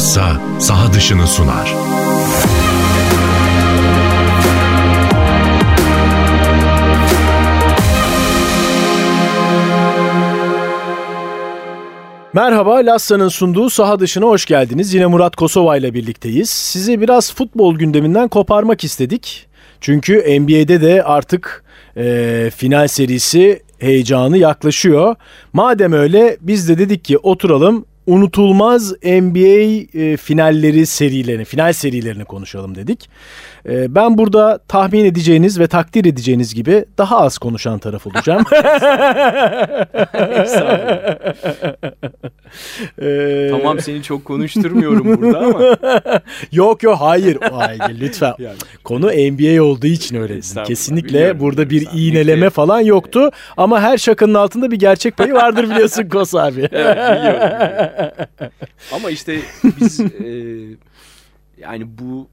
[0.00, 1.74] bilhassa saha dışını sunar.
[12.32, 14.94] Merhaba, Lassa'nın sunduğu saha dışına hoş geldiniz.
[14.94, 16.50] Yine Murat Kosova ile birlikteyiz.
[16.50, 19.46] Sizi biraz futbol gündeminden koparmak istedik.
[19.80, 21.64] Çünkü NBA'de de artık
[21.96, 25.16] e, final serisi heyecanı yaklaşıyor.
[25.52, 32.74] Madem öyle biz de dedik ki oturalım unutulmaz NBA e, finalleri serilerini, final serilerini konuşalım
[32.74, 33.08] dedik.
[33.68, 38.44] E, ben burada tahmin edeceğiniz ve takdir edeceğiniz gibi daha az konuşan taraf olacağım.
[43.02, 45.76] e, tamam seni çok konuşturmuyorum burada ama.
[46.52, 47.38] yok yok hayır.
[47.52, 48.34] hayır lütfen.
[48.38, 48.56] Yani.
[48.84, 50.40] Konu NBA olduğu için öyle.
[50.64, 53.30] Kesinlikle burada bir iğneleme falan yoktu.
[53.56, 56.68] Ama her şakanın altında bir gerçek payı vardır biliyorsun Kos abi.
[56.72, 58.10] evet biliyorum.
[58.92, 59.38] Ama işte
[59.80, 60.06] biz e,
[61.58, 62.28] yani bu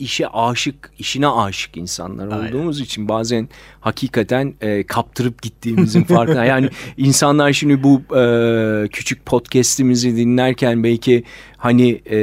[0.00, 2.84] işe aşık, işine aşık insanlar olduğumuz Aynen.
[2.84, 3.48] için bazen
[3.80, 6.44] hakikaten e, kaptırıp gittiğimizin farkında.
[6.44, 11.24] yani insanlar şimdi bu e, küçük podcast'imizi dinlerken belki
[11.56, 12.16] hani e,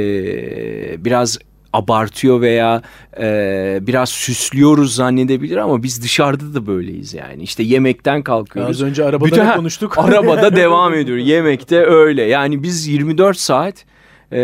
[1.04, 1.38] biraz
[1.72, 2.82] abartıyor veya
[3.20, 7.42] e, biraz süslüyoruz zannedebilir ama biz dışarıda da böyleyiz yani.
[7.42, 8.82] İşte yemekten kalkıyoruz.
[8.82, 9.98] Az önce arabada Bütün, konuştuk.
[9.98, 11.18] Arabada devam ediyor.
[11.18, 12.22] Yemekte öyle.
[12.22, 13.84] Yani biz 24 saat
[14.32, 14.38] e,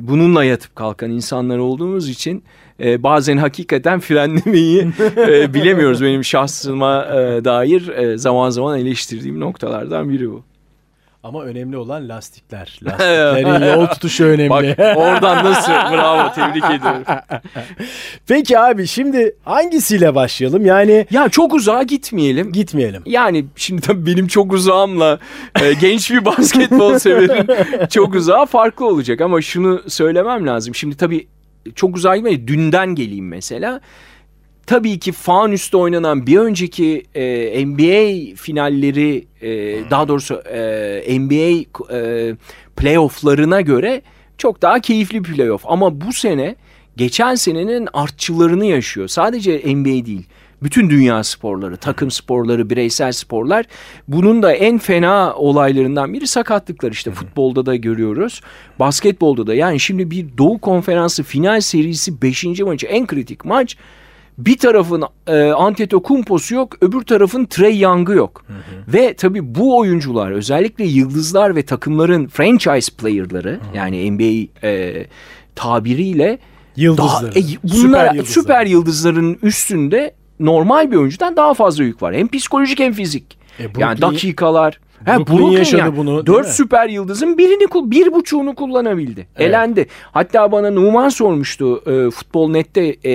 [0.00, 2.44] bununla yatıp kalkan insanlar olduğumuz için
[2.80, 6.02] e, bazen hakikaten frenlemeyi e, bilemiyoruz.
[6.02, 10.42] Benim şahsıma e, dair e, zaman zaman eleştirdiğim noktalardan biri bu.
[11.26, 12.78] Ama önemli olan lastikler.
[12.84, 14.50] Lastiklerin yol tutuşu önemli.
[14.50, 15.72] Bak oradan nasıl?
[15.92, 17.02] Bravo tebrik ediyorum.
[18.26, 20.66] Peki abi şimdi hangisiyle başlayalım?
[20.66, 22.52] Yani ya çok uzağa gitmeyelim.
[22.52, 23.02] Gitmeyelim.
[23.06, 25.18] Yani şimdi tabii benim çok uzağımla
[25.62, 27.48] e, genç bir basketbol severin
[27.88, 30.74] çok uzağa farklı olacak ama şunu söylemem lazım.
[30.74, 31.26] Şimdi tabii
[31.74, 32.48] çok uzağa gitmeyelim.
[32.48, 33.80] Dünden geleyim mesela
[34.66, 39.50] tabii ki fan üstü oynanan bir önceki e, NBA finalleri e,
[39.90, 41.64] daha doğrusu e, NBA
[41.94, 42.34] e,
[42.76, 44.02] playofflarına göre
[44.38, 45.62] çok daha keyifli playoff.
[45.66, 46.56] Ama bu sene
[46.96, 49.08] geçen senenin artçılarını yaşıyor.
[49.08, 50.26] Sadece NBA değil.
[50.62, 53.64] Bütün dünya sporları, takım sporları, bireysel sporlar.
[54.08, 56.92] Bunun da en fena olaylarından biri sakatlıklar.
[56.92, 58.40] İşte futbolda da görüyoruz.
[58.78, 62.44] Basketbolda da yani şimdi bir Doğu Konferansı final serisi 5.
[62.44, 63.76] maçı en kritik maç
[64.38, 68.44] bir tarafın e, Antetokounmpo'su yok, öbür tarafın Trey Young'ı yok.
[68.46, 68.92] Hı hı.
[68.92, 73.76] Ve tabii bu oyuncular özellikle yıldızlar ve takımların franchise player'ları hı hı.
[73.76, 75.06] yani NBA e,
[75.54, 76.38] tabiriyle
[76.76, 77.34] yıldızları.
[77.34, 78.42] Daha, e, bunlar süper, yıldızlar.
[78.42, 82.14] süper yıldızların üstünde normal bir oyuncudan daha fazla yük var.
[82.14, 83.35] Hem psikolojik hem fizik.
[83.60, 85.96] E, Brooklyn, yani dakikalar Ha, Brooklyn, Brooklyn yaşadı yani.
[85.96, 86.26] bunu.
[86.26, 89.26] Dört süper yıldızın birini bir buçuğunu kullanabildi.
[89.36, 89.48] Evet.
[89.48, 89.86] Elendi.
[90.12, 93.12] Hatta bana Numan sormuştu e, Futbol Net'te e,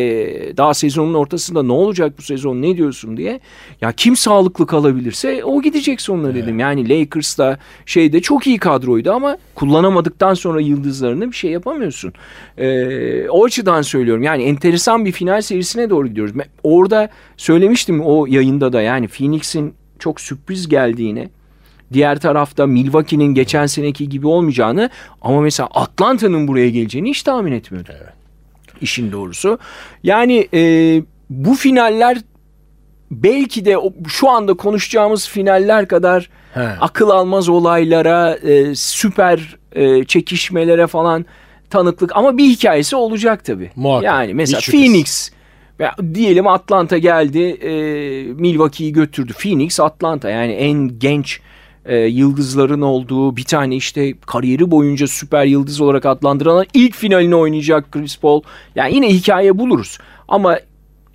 [0.58, 3.40] daha sezonun ortasında ne olacak bu sezon ne diyorsun diye.
[3.82, 6.44] Ya kim sağlıklı kalabilirse o gidecek sonuna evet.
[6.44, 6.60] dedim.
[6.60, 12.14] Yani Lakers'ta şeyde çok iyi kadroydu ama kullanamadıktan sonra yıldızlarını bir şey yapamıyorsun.
[12.58, 14.24] E, o açıdan söylüyorum.
[14.24, 16.34] Yani enteresan bir final serisine doğru gidiyoruz.
[16.64, 21.30] Orada söylemiştim o yayında da yani Phoenix'in çok sürpriz geldiğini
[21.94, 24.90] Diğer tarafta Milwaukee'nin geçen seneki gibi olmayacağını
[25.22, 27.96] ama mesela Atlanta'nın buraya geleceğini hiç tahmin etmiyordum.
[27.98, 28.14] Evet.
[28.82, 29.60] İşin doğrusu.
[30.04, 30.62] Yani e,
[31.30, 32.18] bu finaller
[33.12, 33.76] belki de
[34.08, 36.60] şu anda konuşacağımız finaller kadar He.
[36.60, 41.26] akıl almaz olaylara, e, süper e, çekişmelere falan
[41.70, 43.72] tanıklık ama bir hikayesi olacak tabii.
[43.76, 44.06] Muhakkak.
[44.06, 45.32] Yani mesela Hiç Phoenix
[45.82, 47.72] ya, diyelim Atlanta geldi, e,
[48.34, 49.34] Milwaukee'yi götürdü.
[49.34, 51.40] Phoenix, Atlanta yani en genç
[51.86, 57.92] e, yıldızların olduğu bir tane işte kariyeri boyunca süper yıldız olarak adlandırılan ilk finalini oynayacak
[57.92, 58.42] Chris Paul.
[58.76, 59.98] Yani yine hikaye buluruz.
[60.28, 60.60] Ama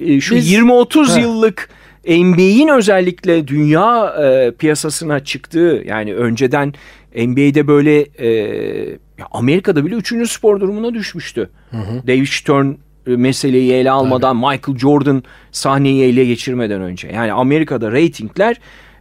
[0.00, 1.68] e, şu 20-30 yıllık
[2.08, 6.74] NBA'in özellikle dünya e, piyasasına çıktığı yani önceden
[7.16, 8.98] NBA'de böyle e,
[9.32, 11.50] Amerika'da bile üçüncü spor durumuna düşmüştü.
[11.70, 12.06] Hı hı.
[12.06, 12.72] David Stern
[13.06, 14.52] meseleyi ele almadan Tabii.
[14.56, 15.22] Michael Jordan
[15.52, 17.08] sahneyi ele geçirmeden önce.
[17.08, 18.56] Yani Amerika'da reytingler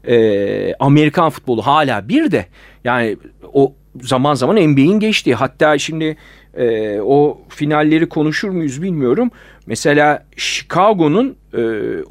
[0.07, 2.45] e, Amerikan futbolu hala bir de
[2.83, 3.17] yani
[3.53, 6.17] o zaman zaman NBA'in geçtiği hatta şimdi
[6.57, 9.31] e, o finalleri konuşur muyuz bilmiyorum.
[9.65, 11.61] Mesela Chicago'nun e,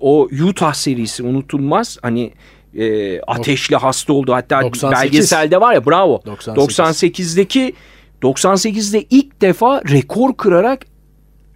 [0.01, 1.99] o Utah serisi unutulmaz.
[2.03, 2.33] Hani
[2.77, 4.33] e, ateşli hasta oldu.
[4.35, 5.13] Hatta 98.
[5.13, 6.23] belgeselde var ya bravo.
[6.27, 6.79] 98.
[6.79, 7.75] 98'deki
[8.23, 10.87] 98'de ilk defa rekor kırarak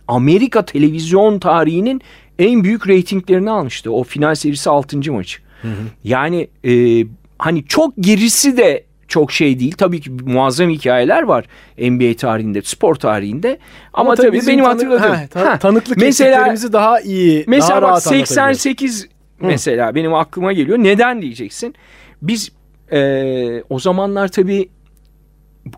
[0.09, 2.01] Amerika televizyon tarihinin
[2.39, 3.93] en büyük reytinglerini almıştı.
[3.93, 5.13] O final serisi 6.
[5.13, 5.39] maçı.
[5.63, 5.73] Hı hı.
[6.05, 7.05] Yani e,
[7.39, 9.73] hani çok gerisi de çok şey değil.
[9.79, 11.45] Tabii ki muazzam hikayeler var
[11.79, 13.59] NBA tarihinde, spor tarihinde.
[13.93, 15.11] Ama, tabii, bizim benim tanı- hatırladığım.
[15.17, 18.29] Ha, ta- Ha, tanıklık mesela daha iyi, mesela daha rahat anlatabiliyoruz.
[18.29, 19.09] 88
[19.41, 20.79] mesela benim aklıma geliyor.
[20.79, 21.75] Neden diyeceksin?
[22.23, 22.53] Biz
[22.93, 24.69] e, o zamanlar tabii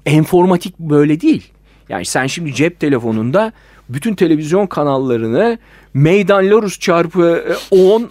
[0.07, 1.51] enformatik böyle değil.
[1.91, 3.53] Yani sen şimdi cep telefonunda
[3.89, 5.59] bütün televizyon kanallarını
[5.95, 8.07] meydan Larus çarpı e, 10 e,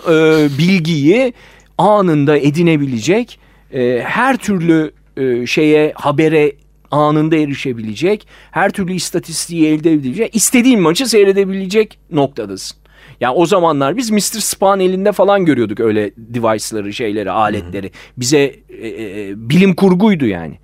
[0.58, 1.34] bilgiyi
[1.78, 3.40] anında edinebilecek
[3.74, 6.52] e, her türlü e, şeye habere
[6.92, 12.78] anında erişebilecek her türlü istatistiği elde edebilecek istediğin maçı seyredebilecek noktadasın.
[13.22, 14.40] Yani o zamanlar biz Mr.
[14.40, 17.92] Spawn elinde falan görüyorduk öyle device'ları, şeyleri, aletleri.
[18.18, 20.60] Bize e, e, bilim kurguydu yani.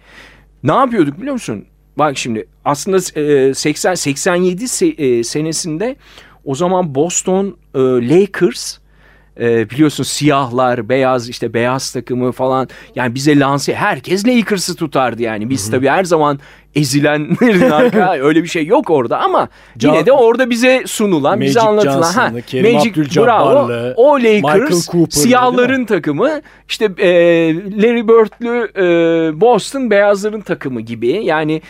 [0.63, 1.65] Ne yapıyorduk biliyor musun?
[1.97, 5.95] Bak şimdi aslında e, 80 87 se- e, senesinde
[6.45, 8.77] o zaman Boston e, Lakers
[9.39, 15.49] e, biliyorsun siyahlar, beyaz işte beyaz takımı falan yani bize lanse herkes Lakers'ı tutardı yani.
[15.49, 16.39] Biz tabii her zaman
[16.75, 21.59] ezilenlerin arka öyle bir şey yok orada ama Can- yine de orada bize sunulan, bize
[21.59, 22.95] Magic anlatılan ha Kerim Magic
[23.25, 23.69] bravo.
[23.95, 27.09] O Lakers siyahların takımı işte e,
[27.55, 31.61] Larry Bird'lü e, Boston beyazların takımı gibi yani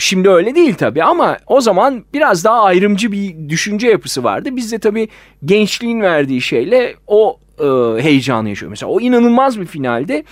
[0.00, 4.56] Şimdi öyle değil tabii ama o zaman biraz daha ayrımcı bir düşünce yapısı vardı.
[4.56, 5.08] Biz de tabii
[5.44, 7.64] gençliğin verdiği şeyle o e,
[8.02, 8.70] heyecanı yaşıyor.
[8.70, 10.24] Mesela o inanılmaz bir finalde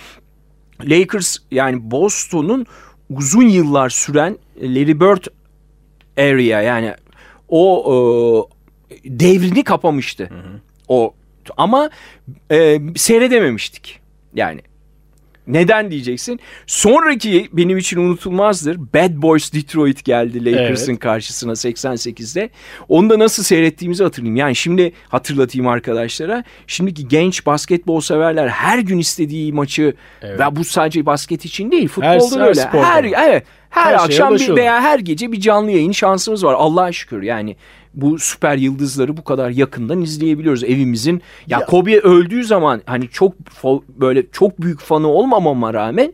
[0.83, 2.65] Lakers yani Boston'un
[3.09, 5.25] uzun yıllar süren Larry Bird
[6.17, 6.93] area yani
[7.49, 8.49] o
[8.89, 10.29] e, devrini kapamıştı.
[10.87, 11.13] O
[11.57, 11.89] ama
[12.51, 13.99] e, seyredememiştik.
[14.33, 14.61] Yani
[15.53, 16.39] neden diyeceksin?
[16.67, 18.77] Sonraki benim için unutulmazdır.
[18.77, 20.99] Bad Boys Detroit geldi Lakers'ın Evet.
[21.01, 22.49] karşısına 88'de.
[22.89, 24.35] Onu da nasıl seyrettiğimizi hatırlayayım.
[24.35, 26.43] Yani şimdi hatırlatayım arkadaşlara.
[26.67, 30.39] Şimdiki genç basketbol severler her gün istediği maçı Evet.
[30.39, 32.59] ve bu sadece basket için değil futbolda Her- her öyle.
[32.61, 32.89] sporda.
[32.89, 36.53] Her, evet, her, Her akşam bir veya her gece bir canlı yayın şansımız var.
[36.57, 37.55] Allah'a şükür yani
[37.93, 41.21] bu süper yıldızları bu kadar yakından izleyebiliyoruz evimizin.
[41.47, 43.33] Ya, Ya- Kobe öldüğü zaman hani çok
[43.87, 46.13] böyle çok büyük fanı olmamama rağmen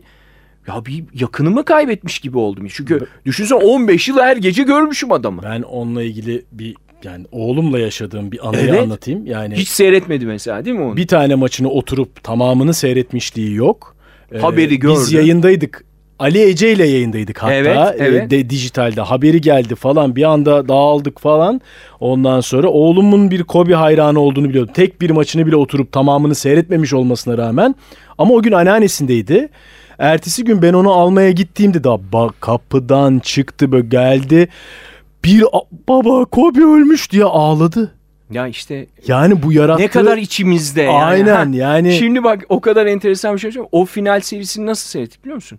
[0.68, 2.66] ya bir yakınımı kaybetmiş gibi oldum.
[2.70, 5.42] Çünkü düşünsene 15 yıl her gece görmüşüm adamı.
[5.42, 8.80] Ben onunla ilgili bir yani oğlumla yaşadığım bir anıyı Evet.
[8.82, 9.26] anlatayım.
[9.26, 10.96] Yani Hiç seyretmedi mesela değil mi onu?
[10.96, 13.96] bir tane maçını oturup tamamını seyretmişliği yok.
[14.32, 15.16] Ee, Haberi Biz gördü.
[15.16, 15.84] yayındaydık.
[16.18, 18.30] Ali Ece ile yayındaydık hatta Evet, Ee, evet.
[18.30, 21.60] de, dijitalde haberi geldi falan bir anda dağıldık falan
[22.00, 26.92] ondan sonra oğlumun bir Kobe hayranı olduğunu biliyordum tek bir maçını bile oturup tamamını seyretmemiş
[26.92, 27.74] olmasına rağmen
[28.18, 29.48] ama o gün anneannesindeydi
[29.98, 34.48] ertesi gün ben onu almaya gittiğimde daha ba- kapıdan çıktı böyle geldi
[35.24, 35.44] bir
[35.88, 37.92] baba Kobe ölmüş diye ağladı
[38.30, 41.04] Ya işte yani bu yarattığı ne kadar içimizde yani.
[41.04, 43.68] Aynen, yani- Şimdi bak o kadar enteresan bir şey söyleyeyim.
[43.72, 45.58] O final serisini nasıl seyrettik biliyor musun?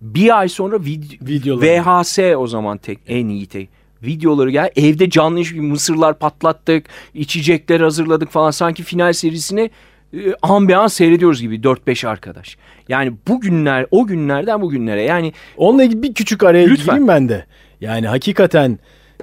[0.00, 1.66] Bir ay sonra vid- Videoları.
[2.02, 3.68] VHS o zaman tek en iyi tek.
[4.02, 9.70] Videoları gel evde canlı mısırlar patlattık, içecekler hazırladık falan sanki final serisini
[10.14, 12.56] e, an be an seyrediyoruz gibi 4-5 arkadaş.
[12.88, 16.84] Yani bugünler o günlerden bugünlere yani Onunla ilgili bir küçük araya Lütfen.
[16.84, 17.46] gireyim ben de.
[17.80, 18.78] Yani hakikaten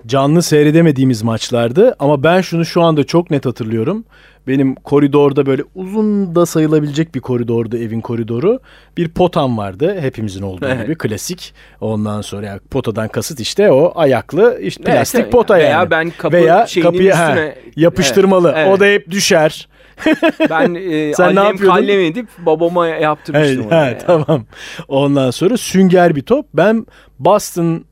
[0.05, 4.05] canlı seyredemediğimiz maçlardı ama ben şunu şu anda çok net hatırlıyorum.
[4.47, 8.59] Benim koridorda böyle uzun da sayılabilecek bir koridordu evin koridoru.
[8.97, 10.85] Bir potam vardı hepimizin olduğu Evet.
[10.85, 11.53] gibi klasik.
[11.81, 15.31] Ondan sonra yani potadan kasıt işte o ayaklı işte Evet, plastik evet.
[15.31, 15.91] pota Veya yani.
[15.91, 18.47] ben kapı Veya ha, üstüne- yapıştırmalı.
[18.55, 18.77] Evet, evet.
[18.77, 19.67] O da hep düşer.
[20.49, 21.75] ben e, Sen ne annem yapıyordun?
[21.75, 23.71] kallem edip babama yaptırmıştım Evet, onu.
[23.71, 23.97] ha, yani.
[24.07, 24.45] tamam.
[24.87, 26.45] Ondan sonra sünger bir top.
[26.53, 26.85] Ben
[27.19, 27.85] Boston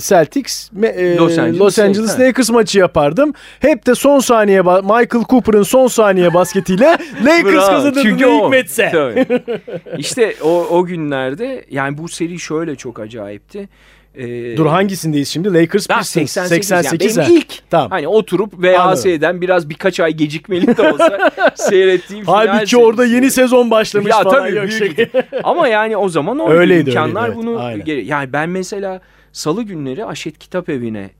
[0.00, 3.32] Celtics me- e, Los Angeles Los Angeles Lakers, Lakers maçı yapardım.
[3.60, 6.86] Hep de son saniye Michael Cooper'ın son saniye basketiyle
[7.24, 8.44] Lakers kazanırdı Çünkü o.
[8.46, 8.90] hikmetse.
[8.92, 9.26] Tabii.
[9.98, 13.68] işte o, o günlerde yani bu seri şöyle çok acayipti.
[14.14, 15.54] Ee, Dur hangisindeyiz şimdi?
[15.54, 17.90] Lakers Pistons 88, 88 yani benim ilk Tamam.
[17.90, 23.70] hani oturup VHS'den biraz birkaç ay gecikmeli de olsa seyrettiğim final Halbuki orada yeni sezon
[23.70, 24.38] başlamış ya falan.
[24.44, 25.06] tabii yok büyük şey.
[25.44, 27.54] Ama yani o zaman o Öyleydi, imkanlar öyleydi, evet.
[27.54, 28.04] bunu Aynen.
[28.04, 29.00] yani ben mesela
[29.32, 31.10] salı günleri Aşet Kitap Evi'ne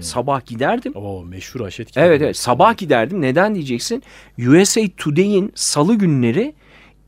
[0.00, 0.92] sabah giderdim.
[0.96, 2.06] Oo meşhur Aşet kitabı.
[2.06, 3.20] Evet evet sabah giderdim.
[3.20, 4.02] Neden diyeceksin?
[4.38, 6.54] USA Today'in salı günleri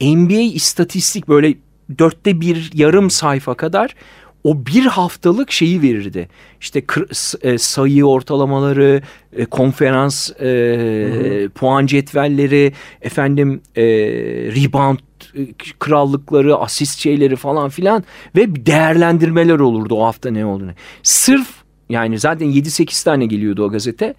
[0.00, 1.54] NBA istatistik böyle
[1.99, 3.95] dörtte bir yarım sayfa kadar
[4.45, 6.28] o bir haftalık şeyi verirdi.
[6.61, 6.83] İşte
[7.42, 9.02] e, sayı ortalamaları,
[9.33, 13.83] e, konferans e, puan cetvelleri, efendim e,
[14.57, 14.99] rebound
[15.78, 18.04] krallıkları, asist şeyleri falan filan
[18.37, 20.70] ve değerlendirmeler olurdu o hafta ne olduğunu.
[21.02, 21.48] Sırf
[21.88, 24.14] yani zaten 7-8 tane geliyordu o gazete.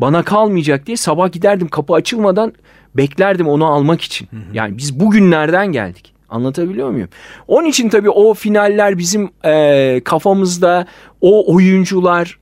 [0.00, 2.52] Bana kalmayacak diye sabah giderdim kapı açılmadan
[2.94, 4.28] beklerdim onu almak için.
[4.52, 6.14] Yani biz bugünlerden geldik.
[6.28, 7.08] Anlatabiliyor muyum?
[7.48, 10.86] Onun için tabii o finaller bizim e, kafamızda
[11.20, 12.38] o oyuncular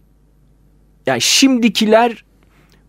[1.06, 2.24] yani şimdikiler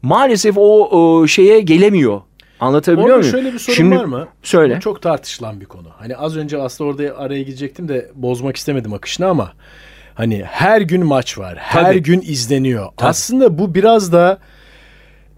[0.02, 2.22] maalesef o, o şeye gelemiyor.
[2.64, 3.32] Anlatabiliyor Orada muyum?
[3.32, 4.28] şöyle bir sorun Şimdi- var mı?
[4.44, 4.76] Söyle.
[4.76, 5.88] Bu çok tartışılan bir konu.
[5.98, 9.54] Hani az önce aslında orada araya girecektim de bozmak istemedim akışını ama
[10.16, 11.58] hani her gün maç var.
[11.58, 12.04] Her Tabii.
[12.04, 12.86] gün izleniyor.
[12.98, 13.10] Tabii.
[13.10, 14.38] Aslında bu biraz da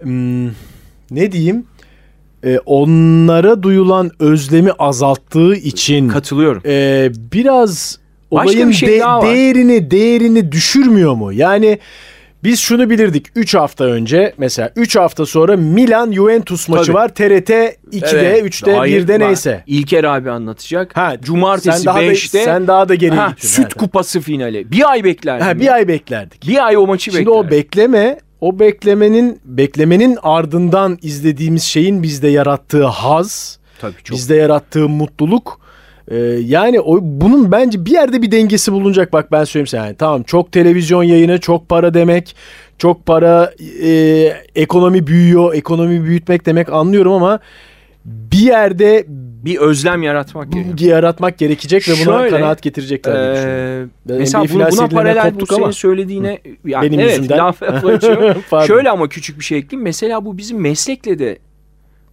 [0.02, 0.48] hmm,
[1.12, 1.66] ne diyeyim?
[2.44, 6.62] e, onlara duyulan özlemi azalttığı için Katılıyorum.
[6.66, 8.00] e, biraz
[8.32, 11.34] Başka olayın bir şey de- değerini değerini düşürmüyor mu?
[11.34, 11.80] Yani
[12.46, 16.94] biz şunu bilirdik 3 hafta önce mesela 3 hafta sonra Milan Juventus maçı Tabii.
[16.96, 17.50] var TRT
[17.92, 19.64] 2'de 3'te Hayır, 1'de bak, neyse.
[19.68, 20.98] İlker abi anlatacak.
[20.98, 23.48] Ha, Cumartesi sen daha da- 5'te sen daha da geriye gittin.
[23.48, 23.74] süt Evet.
[23.74, 24.72] kupası finali.
[24.72, 25.44] Bir ay beklerdim.
[25.44, 25.60] Ha, ya.
[25.60, 26.48] bir ay beklerdik.
[26.48, 27.48] Bir ay o maçı Şimdi beklerdim.
[27.48, 34.18] o bekleme o beklemenin beklemenin ardından izlediğimiz şeyin bizde yarattığı haz, Tabii çok.
[34.18, 35.60] bizde yarattığı mutluluk
[36.12, 39.86] e, yani o bunun bence bir yerde bir dengesi bulunacak bak ben söyleyeyim sana.
[39.86, 42.36] Yani tamam çok televizyon yayını, çok para demek,
[42.78, 43.90] çok para e,
[44.56, 47.40] ekonomi büyüyor, ekonomi büyütmek demek anlıyorum ama
[48.06, 49.06] bir yerde
[49.46, 50.92] bir özlem yaratmak gerekiyor.
[50.92, 53.14] yaratmak gerekecek ve buna Şöyle, kanaat getirecekler.
[53.14, 55.72] Ee, Ben mesela buna serilerine paralel bu senin ama.
[55.72, 57.38] söylediğine yani Benim evet, yüzümden.
[57.38, 58.68] laf laf.
[58.68, 59.84] Şöyle ama küçük bir şey ekleyeyim.
[59.84, 61.38] Mesela bu bizim meslekle de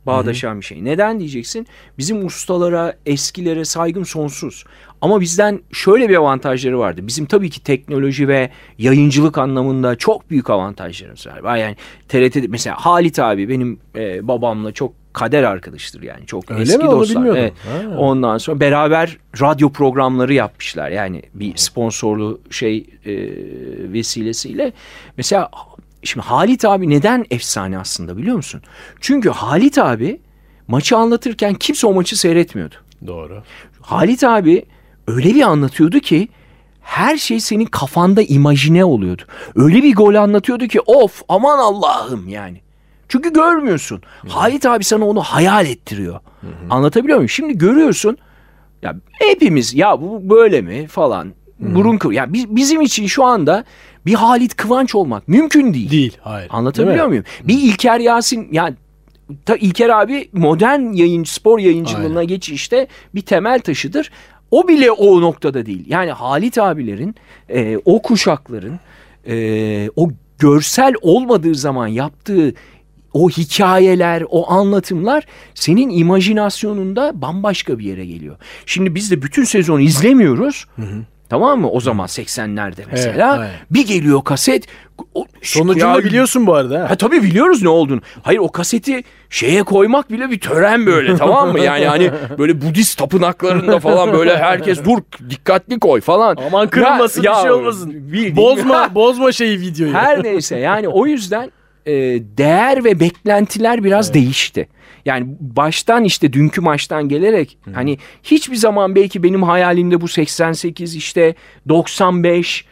[0.07, 0.85] bağdaşan bir şey.
[0.85, 1.67] Neden diyeceksin?
[1.99, 4.65] Bizim ustalara, eskilere saygım sonsuz.
[5.01, 7.01] Ama bizden şöyle bir avantajları vardı.
[7.07, 11.57] Bizim tabii ki teknoloji ve yayıncılık anlamında çok büyük avantajlarımız var.
[11.57, 11.77] Yani
[12.09, 16.27] TRT'de mesela Halit abi benim e, babamla çok kader arkadaştır yani.
[16.27, 16.91] Çok Öyle eski mi?
[16.91, 17.27] Dostlar.
[17.27, 17.53] Evet.
[17.65, 17.99] Ha.
[17.99, 20.91] Ondan sonra beraber radyo programları yapmışlar.
[20.91, 23.15] Yani bir sponsorlu şey e,
[23.93, 24.73] vesilesiyle.
[25.17, 25.51] Mesela
[26.03, 28.63] şimdi Halit abi neden efsane aslında biliyor musun?
[29.01, 30.21] Çünkü Halit abi
[30.69, 32.75] maçı anlatırken kimse o maçı seyretmiyordu.
[33.07, 33.43] Doğru.
[33.81, 34.65] Halit abi
[35.07, 36.29] öyle bir anlatıyordu ki
[36.81, 39.23] her şey senin kafanda imajine oluyordu.
[39.55, 42.61] Öyle bir gol anlatıyordu ki of aman Allah'ım yani.
[43.09, 44.03] Çünkü görmüyorsun.
[44.29, 46.21] Halit abi sana onu hayal ettiriyor.
[46.71, 47.29] Anlatabiliyor muyum?
[47.29, 48.19] Şimdi görüyorsun
[48.83, 51.33] ya hepimiz ya bu böyle mi falan.
[51.59, 52.13] Burun kıv.
[52.13, 53.65] Ya biz, bizim için şu anda
[54.07, 55.91] bir Halit Kıvanç olmak mümkün değil.
[55.91, 56.17] Değil.
[56.21, 56.49] Hayır.
[56.51, 57.25] Anlatabiliyor Değil muyum?
[57.45, 58.75] Bir İlker Yasin yani
[59.47, 62.27] ta İlker abi modern yayıncı spor yayıncılığına Aynen.
[62.29, 64.11] geçişte bir temel taşıdır.
[64.51, 65.85] O bile o noktada değil.
[65.87, 67.15] Yani Halit abilerin,
[67.49, 68.81] e, o kuşakların
[69.27, 72.55] e, o görsel olmadığı zaman yaptığı
[73.13, 78.37] o hikayeler, o anlatımlar senin imajinasyonunda bambaşka bir yere geliyor.
[78.67, 80.67] Şimdi biz de bütün sezonu izlemiyoruz.
[81.33, 81.71] Tamam mı?
[81.71, 83.33] O zaman 80'lerde mesela.
[83.33, 83.51] aynen.
[83.71, 84.67] bir geliyor kaset.
[85.15, 86.81] O, Sonucunu Ya- biliyorsun bu arada.
[86.85, 86.91] ha.
[86.91, 88.01] Ha tabii biliyoruz ne olduğunu.
[88.23, 91.61] Hayır o kaseti şeye koymak bile bir tören böyle tamam mı?
[91.61, 94.99] Yani hani böyle Budist tapınaklarında falan böyle herkes dur
[95.31, 96.37] dikkatli koy falan.
[96.47, 97.93] Aman kırılmasın Ya- bir şey olmasın.
[97.93, 99.95] bildiğin- Bozma bozma şeyi videoyu.
[99.95, 101.53] Her neyse yani o yüzden
[101.87, 101.93] e,
[102.39, 104.69] değer ve beklentiler biraz değişti.
[105.05, 111.35] Yani baştan işte dünkü maçtan gelerek hani hiçbir zaman belki benim hayalimde bu 88 işte
[111.69, 112.65] 95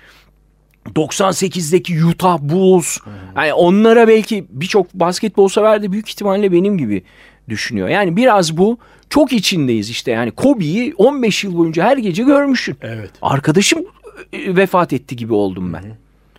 [0.87, 2.99] 98'deki Utah Bulls
[3.37, 7.03] yani onlara belki birçok basketbol sever de büyük ihtimalle benim gibi
[7.49, 7.89] düşünüyor.
[7.89, 8.79] Yani biraz bu
[9.11, 12.77] çok içindeyiz işte yani Kobe'yi 15 yıl boyunca her gece görmüşsün.
[12.83, 13.11] Evet.
[13.23, 13.85] Arkadaşım
[14.33, 15.85] e, vefat etti gibi oldum ben.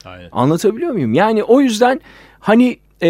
[0.06, 0.30] Aynen.
[0.32, 1.14] Anlatabiliyor muyum?
[1.14, 2.02] Yani o yüzden
[2.40, 3.10] hani e,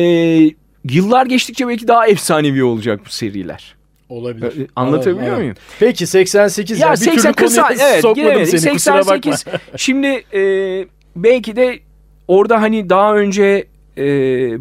[0.90, 3.76] yıllar geçtikçe belki daha efsanevi olacak bu seriler.
[4.10, 4.62] Olabilir.
[4.62, 5.56] Ee, anlatabiliyor Anladım, muyum?
[5.80, 9.14] Peki 88 Ya bir türlü 80 kısa evet sokmadım seni kusura bakma.
[9.14, 9.46] 88
[9.78, 10.42] şimdi e,
[11.16, 11.80] belki de
[12.28, 14.06] orada hani daha önce e,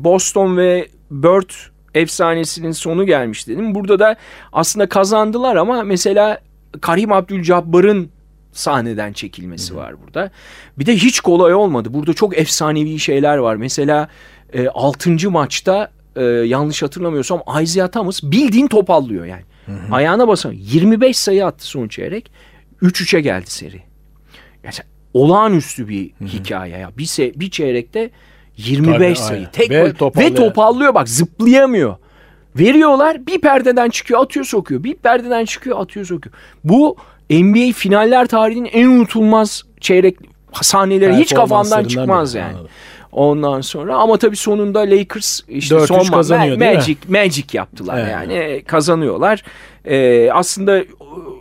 [0.05, 1.51] Boston ve Bird
[1.95, 3.75] efsanesinin sonu gelmiş dedim.
[3.75, 4.17] Burada da
[4.53, 6.41] aslında kazandılar ama mesela
[6.81, 8.11] Karim Abdül-Jabbar'ın
[8.53, 10.31] sahneden çekilmesi var burada.
[10.79, 11.89] Bir de hiç kolay olmadı.
[11.95, 13.57] Burada çok efsanevi şeyler var.
[13.57, 14.09] Mesela
[14.53, 15.31] e, 6.
[15.31, 19.43] maçta e, yanlış hatırlamıyorsam Isaiah Thomas bildiğin topallıyor yani.
[19.91, 22.31] Ayağına basan 25 sayı attı son çeyrek.
[22.83, 23.83] 3-3'e geldi seri.
[24.65, 24.75] Yani
[25.15, 26.91] olağanüstü bir hikaye ya.
[26.99, 28.11] Bir, se- bir çeyrekte
[28.57, 29.39] 25 Tabii, sayı.
[29.39, 29.51] aynen.
[29.51, 30.31] Tek Ve topallıyor.
[30.31, 31.97] Ve topallıyor bak zıplayamıyor.
[32.57, 34.85] Veriyorlar bir perdeden çıkıyor atıyor sokuyor.
[34.85, 36.35] Bir perdeden çıkıyor atıyor sokuyor.
[36.65, 36.97] Bu
[37.31, 40.17] NBA finaller tarihinin en unutulmaz çeyrek
[40.63, 42.49] sahneleri hiç kafamdan çıkmaz yani.
[42.53, 42.69] anladım.
[43.13, 46.77] Ondan sonra ama tabii sonunda Lakers işte 4-3 son kazanıyor, ma- değil mi?
[46.77, 48.11] Magic Magic yaptılar Evet.
[48.13, 49.43] yani E, kazanıyorlar.
[49.85, 50.87] Ee, aslında e,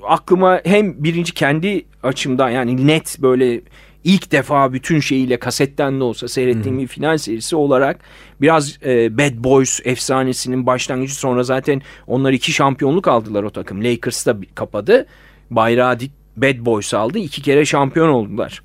[0.08, 3.62] aklıma hem birinci kendi açımdan yani net böyle
[4.04, 8.00] ilk defa bütün şeyiyle kasetten de olsa seyrettiğim bir final serisi olarak
[8.42, 13.84] biraz e, Bad Boys efsanesinin başlangıcı sonra zaten onlar iki şampiyonluk aldılar o takım.
[13.84, 15.06] Lakers da kapadı.
[15.52, 15.98] Bayrağı
[16.38, 17.20] Bad Boys aldı.
[17.20, 18.62] iki kere şampiyon oldular.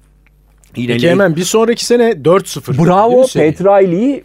[0.76, 2.86] Yine Peki hemen bir sonraki sene 4-0.
[2.86, 4.24] Bravo Pat Riley'i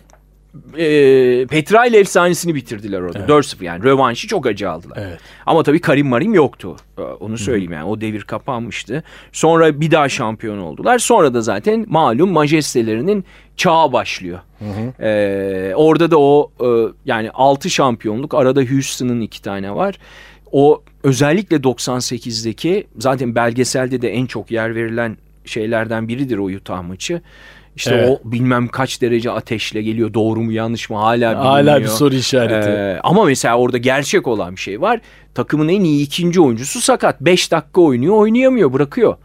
[0.77, 3.19] e, Petrail efsanesini bitirdiler orada.
[3.19, 3.29] Evet.
[3.29, 4.97] 4-0 yani rövanşı çok acı aldılar.
[5.01, 5.19] Evet.
[5.45, 6.75] Ama tabii Karim Marim yoktu.
[6.97, 9.03] E, onu söyleyeyim yani o devir kapanmıştı.
[9.31, 10.99] Sonra bir daha şampiyon oldular.
[10.99, 13.25] Sonra da zaten malum majestelerinin
[13.57, 14.39] çağı başlıyor.
[14.59, 15.03] Hı hı.
[15.03, 16.67] Ee, orada da o e,
[17.05, 19.99] yani 6 şampiyonluk arada Houston'ın iki tane var.
[20.51, 25.17] O özellikle 98'deki zaten belgeselde de en çok yer verilen
[25.49, 27.21] şeylerden biridir o Utah maçı.
[27.75, 28.09] İşte evet.
[28.09, 30.13] o bilmem kaç derece ateşle geliyor.
[30.13, 31.51] Doğru mu yanlış mı hala bilmiyor.
[31.51, 32.69] Hala bir soru işareti.
[32.69, 34.99] Ee, ama mesela orada gerçek olan bir şey var.
[35.33, 37.21] Takımın en iyi ikinci oyuncusu sakat.
[37.21, 39.17] 5 dakika oynuyor oynayamıyor bırakıyor.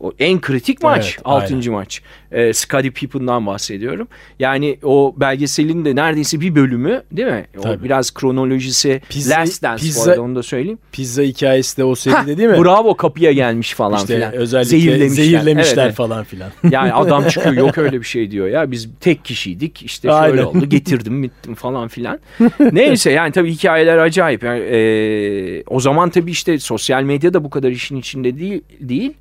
[0.00, 1.06] O en kritik maç.
[1.14, 2.02] Evet, altıncı maç.
[2.32, 4.08] Ee, Scottie Pippen'dan bahsediyorum.
[4.38, 7.46] Yani o belgeselin de neredeyse bir bölümü değil mi?
[7.62, 7.80] Tabii.
[7.80, 10.78] O biraz kronolojisi pizza, Last Dance pizza, bu arada onu da söyleyeyim.
[10.92, 12.64] Pizza hikayesi de o seride değil mi?
[12.64, 14.32] Bravo kapıya gelmiş falan işte filan.
[14.32, 16.50] Özellikle zehirlemişler, zehirlemişler evet, falan filan.
[16.70, 18.70] Yani adam çıkıyor yok öyle bir şey diyor ya.
[18.70, 20.42] Biz tek kişiydik işte şöyle Aynen.
[20.42, 22.18] oldu getirdim bittim falan filan.
[22.72, 24.42] Neyse yani tabii hikayeler acayip.
[24.42, 28.62] Yani, e, o zaman tabii işte sosyal medya da bu kadar işin içinde değil.
[28.80, 29.12] değil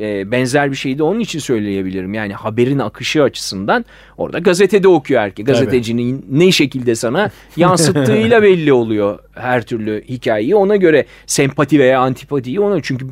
[0.00, 2.14] e, benzer bir şeyi de onun için söyleyebilirim.
[2.14, 3.84] Yani haberin akışı açısından
[4.16, 5.46] orada gazetede okuyor herkes.
[5.46, 6.38] Gazetecinin Tabii.
[6.38, 10.56] ne şekilde sana yansıttığıyla belli oluyor her türlü hikayeyi.
[10.56, 13.06] Ona göre sempati veya antipatiyi ona çünkü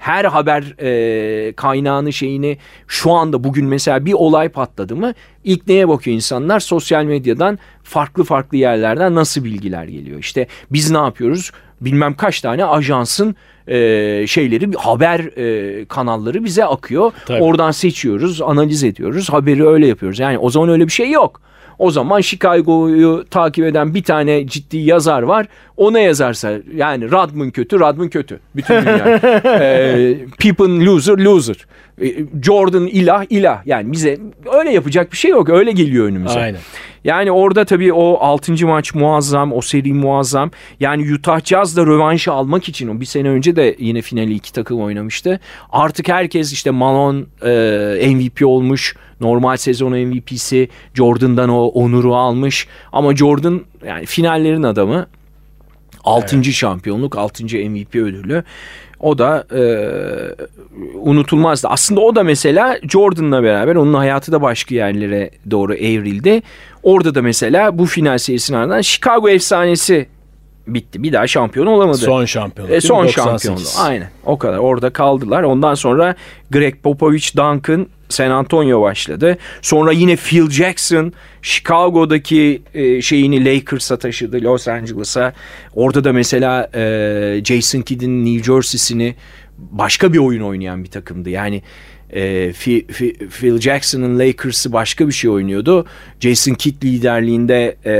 [0.00, 5.88] her haber e, kaynağını şeyini şu anda bugün mesela bir olay patladı mı ilk neye
[5.88, 12.14] bakıyor insanlar sosyal medyadan farklı farklı yerlerden nasıl bilgiler geliyor işte biz ne yapıyoruz bilmem
[12.14, 13.36] kaç tane ajansın
[13.70, 17.12] e, şeyleri haber e, kanalları bize akıyor.
[17.26, 17.42] Tabii.
[17.42, 19.30] Oradan seçiyoruz, analiz ediyoruz.
[19.30, 20.18] Haberi öyle yapıyoruz.
[20.18, 21.40] Yani o zaman öyle bir şey yok.
[21.80, 25.46] O zaman Chicago'yu takip eden bir tane ciddi yazar var.
[25.76, 28.40] O ne yazarsa yani Radman kötü, Radman kötü.
[28.56, 29.20] Bütün dünya.
[29.44, 31.56] ee, Pippen loser, loser.
[32.02, 33.66] Ee, Jordan ilah, ilah.
[33.66, 34.18] Yani bize
[34.58, 35.48] öyle yapacak bir şey yok.
[35.48, 36.40] Öyle geliyor önümüze.
[36.40, 36.60] Aynen.
[37.04, 38.66] Yani orada tabii o 6.
[38.66, 40.50] maç muazzam, o seri muazzam.
[40.80, 44.52] Yani Utah Jazz da rövanşı almak için o bir sene önce de yine finali iki
[44.52, 45.40] takım oynamıştı.
[45.72, 48.96] Artık herkes işte Malone e, MVP olmuş.
[49.20, 52.66] Normal sezon MVP'si Jordan'dan o onuru almış.
[52.92, 55.06] Ama Jordan yani finallerin adamı.
[56.04, 56.36] 6.
[56.36, 56.52] Evet.
[56.52, 57.44] şampiyonluk, 6.
[57.44, 58.44] MVP ödülü.
[59.00, 59.62] O da e,
[60.94, 61.68] unutulmazdı.
[61.68, 66.42] Aslında o da mesela Jordan'la beraber onun hayatı da başka yerlere doğru evrildi.
[66.82, 70.08] Orada da mesela bu final serisinin ardından Chicago efsanesi
[70.66, 71.02] bitti.
[71.02, 71.98] Bir daha şampiyon olamadı.
[71.98, 72.70] Son şampiyon.
[72.70, 73.62] E, son şampiyonluğu.
[73.78, 74.10] Aynen.
[74.26, 74.58] O kadar.
[74.58, 75.42] Orada kaldılar.
[75.42, 76.14] Ondan sonra
[76.50, 79.38] Greg Popovich, Duncan, San Antonio başladı.
[79.62, 85.32] Sonra yine Phil Jackson Chicago'daki e, şeyini Lakers'a taşıdı Los Angeles'a.
[85.74, 89.14] Orada da mesela e, Jason Kidd'in New Jersey'sini
[89.70, 91.30] başka bir oyun oynayan bir takımdı.
[91.30, 91.62] Yani
[92.12, 92.52] e,
[93.30, 95.86] Phil Jackson'ın Lakers'ı başka bir şey oynuyordu.
[96.20, 97.94] Jason Kidd liderliğinde e,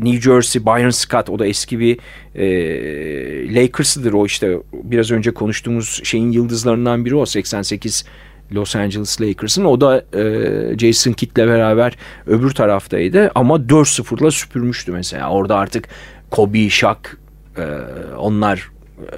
[0.00, 1.98] New Jersey, Byron Scott o da eski bir
[2.34, 8.04] e, Lakers'ıdır o işte biraz önce konuştuğumuz şeyin yıldızlarından biri o 88
[8.52, 9.64] Los Angeles Lakers'ın.
[9.64, 15.30] O da e, Jason Kidd'le beraber öbür taraftaydı ama 4-0'la süpürmüştü mesela.
[15.30, 15.88] Orada artık
[16.30, 16.98] Kobe, Shaq
[17.56, 17.64] e,
[18.18, 18.70] onlar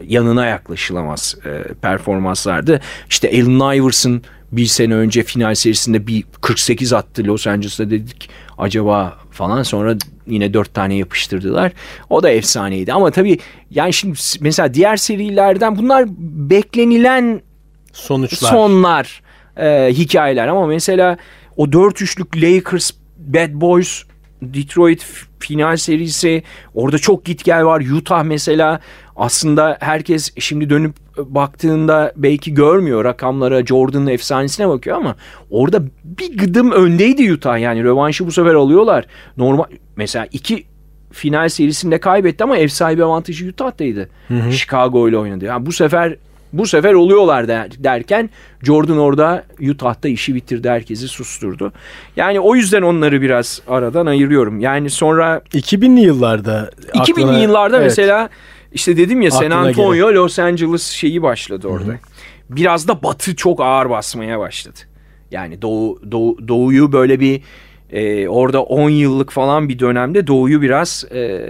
[0.07, 2.81] yanına yaklaşılamaz e, performanslardı.
[3.09, 9.19] İşte Allen Iverson bir sene önce final serisinde bir 48 attı Los Angeles'ta dedik acaba
[9.31, 11.73] falan sonra yine dört tane yapıştırdılar.
[12.11, 13.39] O da efsaneydi ama tabii
[13.71, 16.05] yani şimdi mesela diğer serilerden bunlar
[16.51, 17.43] beklenilen
[17.93, 18.51] sonuçlar.
[18.51, 19.23] Sonlar,
[19.57, 21.17] e, hikayeler ama mesela
[21.57, 24.03] o dört üçlük Lakers, Bad Boys,
[24.43, 25.07] Detroit
[25.39, 26.43] final serisi
[26.75, 27.81] orada çok git gel var.
[27.81, 28.81] Utah mesela
[29.17, 35.17] aslında herkes şimdi dönüp baktığında belki görmüyor rakamlara Jordan'ın efsanesine bakıyor ama
[35.51, 39.07] orada bir gıdım öndeydi Utah yani rövanşı bu sefer alıyorlar.
[39.37, 39.65] Normal
[39.97, 40.65] mesela iki
[41.13, 44.09] final serisinde kaybetti ama ev sahibi avantajı Utah'taydı.
[44.29, 44.53] Hı hı.
[44.53, 45.45] Chicago ile oynadı.
[45.45, 46.17] Yani bu sefer
[46.53, 48.31] bu sefer oluyorlar der, derken
[48.63, 51.73] Jordan orada Utah'ta işi bitirdi herkesi susturdu.
[52.17, 54.61] Yani o yüzden onları biraz aradan ayırıyorum.
[54.61, 57.87] Yani sonra 2000'li yıllarda 2000'li aklına, yıllarda evet.
[57.87, 58.29] mesela
[58.73, 60.15] işte dedim ya San Antonio gelir.
[60.15, 61.89] Los Angeles şeyi başladı orada.
[61.89, 61.99] Hı-hı.
[62.51, 64.79] Biraz da batı çok ağır basmaya başladı.
[65.31, 67.43] Yani doğu, doğu doğuyu böyle bir
[67.91, 71.41] e, orada 10 yıllık falan bir dönemde doğuyu biraz e,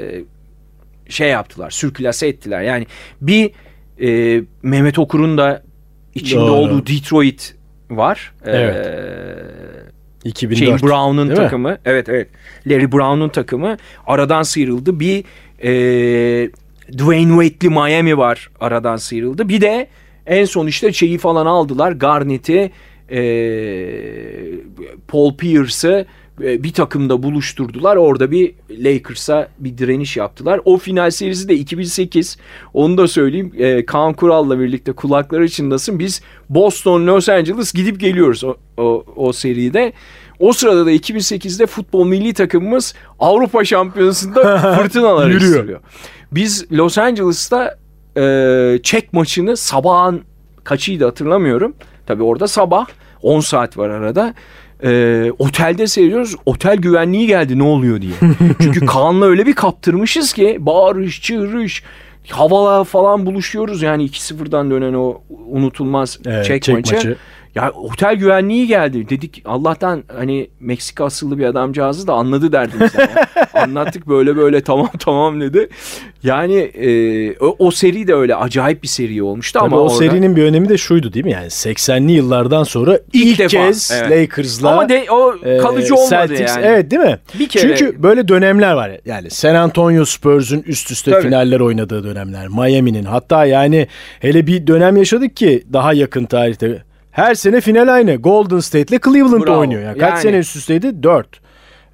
[1.08, 2.62] şey yaptılar, sürkülase ettiler.
[2.62, 2.86] Yani
[3.20, 3.50] bir
[4.02, 5.62] e, Mehmet Okur'un da
[6.14, 6.52] içinde Doğru.
[6.52, 7.54] olduğu Detroit
[7.90, 8.32] var.
[8.44, 8.86] Evet.
[8.86, 10.58] Ee, 2004.
[10.58, 11.44] şeyin Brown'un Değil mi?
[11.44, 11.78] takımı.
[11.84, 12.28] Evet evet.
[12.66, 15.00] Larry Brown'un takımı aradan sıyrıldı.
[15.00, 15.24] Bir
[15.62, 16.50] e,
[16.92, 19.48] Dwayne Wade'li Miami var aradan sıyrıldı.
[19.48, 19.88] Bir de
[20.26, 21.92] en son işte şeyi falan aldılar.
[21.92, 22.70] Garnett'i
[23.10, 23.22] e,
[25.08, 26.06] Paul Pierce'ı
[26.40, 27.96] e, bir takımda buluşturdular.
[27.96, 30.60] Orada bir Lakers'a bir direniş yaptılar.
[30.64, 32.36] O final serisi de 2008.
[32.74, 33.52] Onu da söyleyeyim.
[33.58, 35.98] E, Kaan Kural'la birlikte kulakları çınlasın.
[35.98, 39.92] Biz Boston, Los Angeles gidip geliyoruz o, o, o seride.
[40.38, 45.80] O sırada da 2008'de futbol milli takımımız Avrupa Şampiyonası'nda fırtınalar estiriyor.
[46.32, 47.78] Biz Los Angeles'ta
[48.16, 50.22] e, Çek maçını sabahın
[50.64, 51.74] kaçıydı hatırlamıyorum.
[52.06, 52.86] Tabii orada sabah
[53.22, 54.34] 10 saat var arada.
[54.84, 56.34] E, otelde seyrediyoruz.
[56.46, 58.12] Otel güvenliği geldi ne oluyor diye.
[58.62, 61.82] Çünkü Kaan'la öyle bir kaptırmışız ki bağırış, çığırış,
[62.28, 63.82] havalar falan buluşuyoruz.
[63.82, 66.94] Yani 2-0'dan dönen o unutulmaz Evet, Çek, Çek maçı.
[66.94, 67.16] maçı.
[67.54, 69.08] Ya otel güvenliği geldi.
[69.08, 72.98] Dedik Allah'tan hani Meksika asıllı bir adamcağızı da anladı derdimizi.
[73.00, 73.26] ya.
[73.54, 75.68] Anlattık böyle böyle tamam tamam dedi.
[76.22, 79.94] Yani e, o, o seri de öyle acayip bir seri olmuştu Tabii ama o orada-
[79.94, 81.32] serinin bir önemi de şuydu değil mi?
[81.32, 84.10] Yani 80'li yıllardan sonra ilk, İlk defa, kez evet.
[84.10, 86.66] Lakers'la ama de, o e, kalıcı olmadı Celtics, yani.
[86.66, 87.18] Evet değil mi?
[87.38, 89.00] Bir kere Çünkü böyle dönemler var.
[89.04, 91.22] Yani San Antonio Spurs'un üst üste Tabii.
[91.22, 92.48] finaller oynadığı dönemler.
[92.48, 93.86] Miami'nin hatta yani
[94.20, 96.82] hele bir dönem yaşadık ki daha yakın tarihte.
[97.12, 98.14] Her sene final aynı.
[98.16, 99.58] Golden State'le Cleveland Bravo.
[99.58, 99.82] oynuyor.
[99.82, 101.02] Yani kaç Yani- sene üst üsteydi?
[101.02, 101.28] Dört.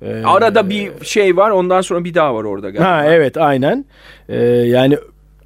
[0.02, 2.90] Ee, arada bir şey var ondan sonra bir daha var orada galiba.
[2.90, 3.84] Ha evet aynen.
[4.28, 4.98] Ee, yani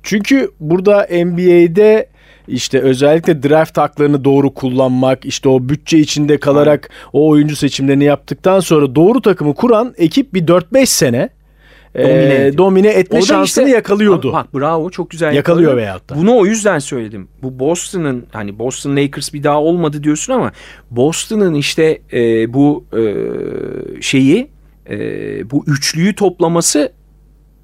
[0.03, 2.07] çünkü burada NBA'de
[2.49, 8.61] işte özellikle draft haklarını doğru kullanmak, işte o bütçe içinde kalarak o oyuncu seçimlerini yaptıktan
[8.61, 11.29] sonra doğru takımı kuran ekip bir 4-5 sene
[11.95, 13.01] e, Domine domine, ediyor.
[13.01, 14.33] etme şansını işte- yakalıyordu.
[14.33, 15.77] Bak bravo çok güzel Yakalıyor yakalıyor.
[15.77, 16.17] veyahut da.
[16.17, 17.29] Bunu o yüzden söyledim.
[17.43, 20.53] Bu Boston'ın hani Boston Lakers bir daha olmadı diyorsun ama
[20.91, 23.03] Boston'ın işte e, bu e,
[24.03, 24.49] şeyi
[24.91, 24.97] e,
[25.51, 26.93] bu üçlüyü toplaması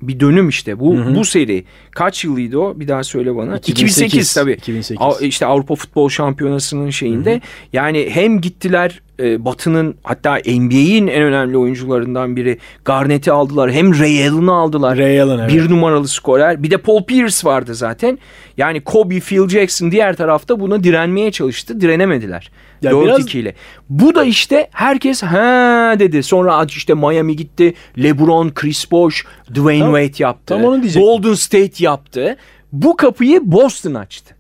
[0.03, 0.81] bir dönüm işte.
[0.81, 1.15] Bu Hı hı.
[1.15, 2.81] bu seri kaç yılıydı o?
[2.81, 3.57] Bir daha söyle bana.
[3.57, 4.53] 2008, 2008 tabii.
[4.53, 4.97] 2008.
[5.01, 7.41] Av- işte Avrupa Futbol Şampiyonası'nın şeyinde.
[7.73, 13.73] Yani hem gittiler e, Batı'nın hatta NBA'in en önemli oyuncularından biri Garnett'i aldılar.
[13.73, 14.99] Hem Ray Allen'ı aldılar.
[14.99, 15.53] Ray Allen, evet.
[15.53, 16.63] Bir numaralı skorer.
[16.63, 18.19] Bir de Paul Pierce vardı zaten.
[18.57, 21.81] Yani Kobe, Phil Jackson diğer tarafta buna direnmeye çalıştı.
[21.81, 22.51] Direnemediler.
[22.83, 23.55] Ya 4-2 biraz- ile.
[23.89, 26.23] Bu da işte herkes ha dedi.
[26.23, 27.75] Sonra işte Miami gitti.
[27.99, 30.55] LeBron, Chris Bosh, Dwayne Tam- Wade yaptı.
[30.55, 31.03] tam onu diyecektim.
[31.03, 32.37] Golden State yaptı.
[32.73, 34.35] Bu kapıyı Boston açtı.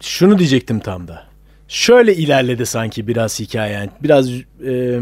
[0.00, 1.27] Şunu diyecektim tam da.
[1.68, 3.72] Şöyle ilerledi sanki biraz hikaye.
[3.72, 4.30] Yani biraz
[4.66, 5.00] e,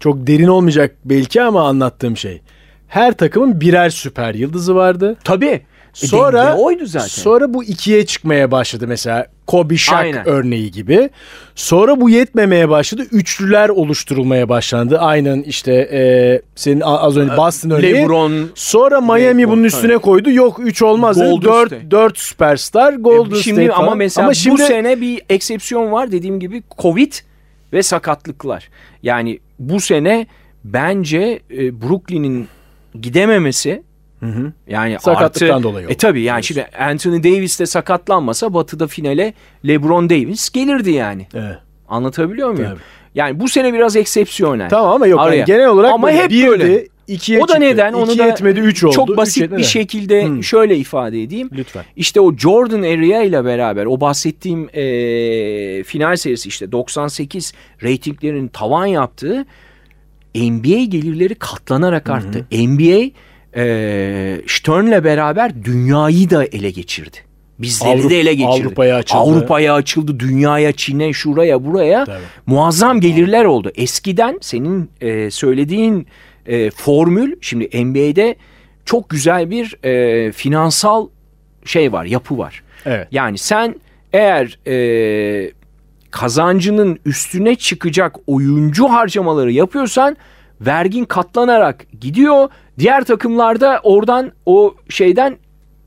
[0.00, 2.42] çok derin olmayacak belki ama anlattığım şey.
[2.88, 5.16] Her takımın birer süper yıldızı vardı.
[5.24, 5.46] Tabii.
[6.02, 7.06] E, Sonra denge oydu zaten.
[7.08, 10.28] Sonra bu ikiye çıkmaya başladı mesela Kobe Shaq Aynen.
[10.28, 11.10] örneği gibi.
[11.54, 13.06] Sonra bu yetmemeye başladı.
[13.12, 14.98] Üçlüler oluşturulmaya başlandı.
[14.98, 16.02] Aynen işte e,
[16.54, 17.94] senin az önce Boston örneği.
[17.94, 20.02] LeBron Sonra Miami LeBron, bunun üstüne tabii.
[20.02, 20.30] koydu.
[20.30, 21.20] Yok 3 olmaz.
[21.20, 21.24] dedi.
[21.30, 21.90] Golden 4 State.
[21.90, 23.98] 4 süperstar Golden E, şimdi State ama falan.
[23.98, 27.12] mesela Ama şimdi bu sene bir eksepsiyon var dediğim gibi Covid
[27.72, 28.68] ve sakatlıklar.
[29.02, 30.26] Yani bu sene
[30.64, 32.48] bence e, Brooklyn'in
[33.00, 33.82] gidememesi
[34.24, 34.52] Hı hı.
[34.68, 39.34] yani Sakatlıktan artı, dolayı E tabii yani şimdi Anthony Davis de sakatlanmasa Batı'da finale
[39.66, 41.26] LeBron Davis gelirdi yani.
[41.34, 41.58] Evet.
[41.88, 42.70] Anlatabiliyor muyum?
[42.70, 42.80] Tabii.
[43.14, 44.68] Yani bu sene biraz eksepsiyonel.
[44.68, 45.44] Tamam ama yok yani Araya.
[45.44, 46.86] genel olarak Ama böyle hep birdi, böyle.
[47.06, 47.60] ikiye o da çıktı.
[47.60, 47.92] neden?
[47.92, 48.94] Onu da yetmedi 3 oldu.
[48.94, 49.60] çok üç basit yetmedi.
[49.60, 50.44] bir şekilde Hmm.
[50.44, 51.50] şöyle ifade edeyim.
[51.52, 51.84] Lütfen.
[51.96, 58.86] İşte o Jordan Area ile beraber o bahsettiğim eee, final serisi işte 98 reytinglerin tavan
[58.86, 59.44] yaptığı
[60.34, 62.46] NBA gelirleri katlanarak arttı.
[62.52, 63.10] NBA
[63.56, 67.16] eee Stern'le beraber dünyayı da ele geçirdi.
[67.58, 68.50] Bizleri Avrupa- de ele geçirdi.
[68.66, 69.18] Avrupa'ya açıldı.
[69.20, 72.18] Avrupa'ya açıldı, dünyaya, Çin'e, şuraya, buraya Tabii.
[72.46, 73.72] muazzam gelirler oldu.
[73.74, 76.06] Eskiden senin e, söylediğin
[76.46, 78.36] e, formül şimdi NBA'de
[78.84, 81.08] çok güzel bir e, finansal
[81.64, 82.62] şey var, yapı var.
[82.86, 83.08] Evet.
[83.10, 83.74] Yani sen
[84.12, 85.50] eğer e,
[86.10, 90.16] kazancının üstüne çıkacak oyuncu harcamaları yapıyorsan
[90.60, 92.48] vergin katlanarak gidiyor.
[92.78, 95.36] Diğer takımlarda oradan o şeyden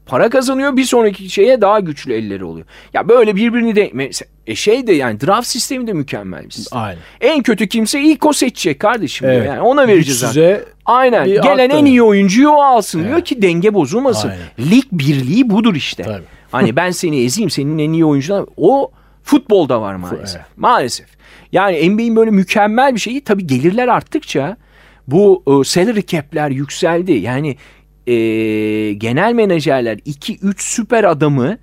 [0.05, 2.65] para kazanıyor bir sonraki şeye daha güçlü elleri oluyor.
[2.93, 6.79] Ya böyle birbirini de mesela, e şey de yani draft sistemi de mükemmel bir sistem.
[6.79, 6.99] Aynen.
[7.21, 9.37] En kötü kimse ilk o seçecek kardeşim diyor.
[9.37, 9.47] Evet.
[9.47, 10.21] Yani ona vereceğiz.
[10.21, 11.25] Güçsüze Aynen.
[11.25, 13.09] Gelen alt en iyi oyuncuyu o alsın Evet.
[13.09, 14.29] diyor ki denge bozulmasın.
[14.29, 14.71] Aynen.
[14.71, 16.03] Lig birliği budur işte.
[16.03, 16.23] Tabii.
[16.51, 18.45] Hani ben seni ezeyim senin en iyi oyuncular.
[18.57, 18.91] O
[19.23, 20.35] futbolda var maalesef.
[20.35, 20.45] evet.
[20.57, 21.07] Maalesef.
[21.51, 24.57] Yani NBA'in böyle mükemmel bir şeyi tabii gelirler arttıkça
[25.07, 27.11] bu e, salary cap'ler yükseldi.
[27.11, 27.55] Yani
[28.07, 28.13] e,
[28.93, 31.57] genel menajerler 2-3 süper adamı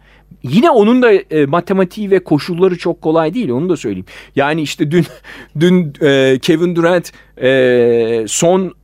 [0.44, 4.06] Yine onun da e, matematiği ve koşulları çok kolay değil onu da söyleyeyim.
[4.36, 5.06] Yani işte dün
[5.60, 8.74] dün e, Kevin Durant e, son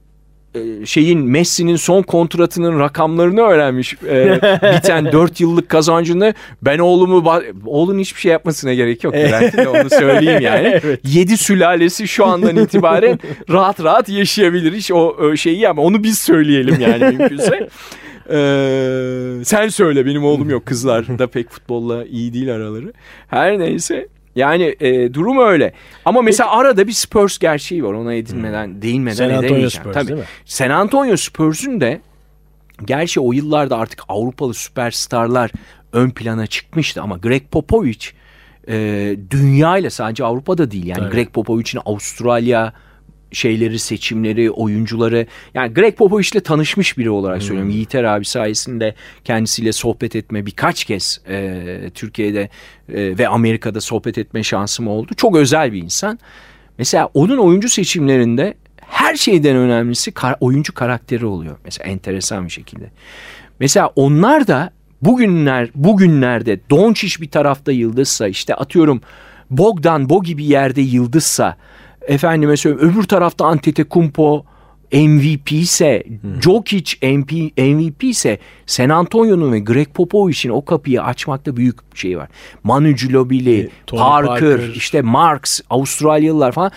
[0.84, 3.94] şeyin Messi'nin son kontratının rakamlarını öğrenmiş.
[3.94, 4.40] E,
[4.76, 9.14] biten 4 yıllık kazancını ben oğlumu oğlun hiçbir şey yapmasına gerek yok.
[9.14, 10.68] Durant'in onu söyleyeyim yani.
[10.84, 11.00] evet.
[11.04, 13.18] 7 sülalesi şu andan itibaren
[13.50, 14.72] rahat rahat yaşayabilir.
[14.72, 17.68] Hiç o şeyi ama onu biz söyleyelim yani mümkünse.
[18.32, 22.92] Ee, sen söyle benim oğlum yok kızlar da pek futbolla iyi değil araları.
[23.28, 25.72] Her neyse yani e, durum öyle.
[26.04, 26.60] Ama mesela Peki.
[26.60, 28.82] arada bir Spurs gerçeği var ona edinmeden hmm.
[28.82, 30.08] değinmeden San Antonio Spurs Tabii.
[30.08, 30.26] değil mi?
[30.44, 32.00] San Antonio Spurs'un de
[32.84, 35.50] gerçi o yıllarda artık Avrupalı süperstarlar
[35.92, 38.06] ön plana çıkmıştı ama Greg Popovich
[38.68, 41.14] e, dünya ile sadece Avrupa'da değil yani Tabii.
[41.14, 42.72] Greg Popovich'in Avustralya,
[43.32, 45.26] şeyleri, seçimleri, oyuncuları.
[45.54, 47.68] Yani Greg Popovich'le tanışmış biri olarak söylüyorum.
[47.68, 47.74] Hmm.
[47.74, 52.48] Yiğiter abi sayesinde kendisiyle sohbet etme birkaç kez e, Türkiye'de
[52.88, 55.14] e, ve Amerika'da sohbet etme şansım oldu.
[55.16, 56.18] Çok özel bir insan.
[56.78, 61.56] Mesela onun oyuncu seçimlerinde her şeyden önemlisi kar, oyuncu karakteri oluyor.
[61.64, 62.90] Mesela enteresan bir şekilde.
[63.60, 69.00] Mesela onlar da bugünler bugünlerde Doncic bir tarafta yıldızsa işte atıyorum
[69.50, 71.56] Bogdan Bogi bir yerde yıldızsa
[72.06, 74.44] efendime söyleyeyim öbür tarafta Antetokounmpo
[74.92, 76.42] MVP ise hmm.
[76.42, 82.28] Jokic MP, MVP ise San Antonio'nun ve Greg Popovich'in o kapıyı açmakta büyük şey var.
[82.62, 86.70] Manu Ginobili, e, Parker, Parker, işte Marks, Avustralyalılar falan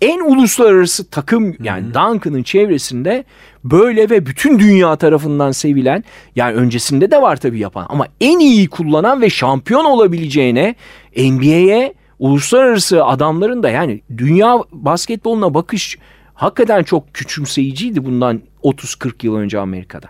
[0.00, 1.94] en uluslararası takım yani hmm.
[1.94, 3.24] Duncan'ın çevresinde
[3.64, 6.04] böyle ve bütün dünya tarafından sevilen
[6.36, 10.74] yani öncesinde de var tabii yapan ama en iyi kullanan ve şampiyon olabileceğine
[11.16, 15.98] NBA'ye uluslararası adamların da yani dünya basketboluna bakış
[16.34, 20.06] hakikaten çok küçümseyiciydi bundan 30-40 yıl önce Amerika'da.